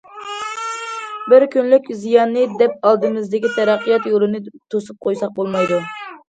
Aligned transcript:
بىر 1.33 1.43
كۈنلۈك 1.55 1.85
زىياننى 2.05 2.45
دەپ 2.61 2.87
ئالدىمىزدىكى 2.89 3.53
تەرەققىيات 3.59 4.09
يولىنى 4.13 4.43
توسۇپ 4.55 5.07
قويساق 5.09 5.37
بولمايدۇ. 5.39 5.81